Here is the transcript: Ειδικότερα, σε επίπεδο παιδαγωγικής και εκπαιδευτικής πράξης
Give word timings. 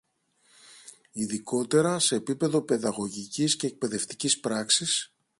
Ειδικότερα, 1.11 1.99
σε 1.99 2.15
επίπεδο 2.15 2.61
παιδαγωγικής 2.61 3.55
και 3.55 3.67
εκπαιδευτικής 3.67 4.39
πράξης 4.39 5.13